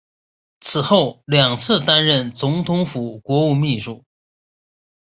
[0.61, 4.03] 此后两次担任总统府国务秘书。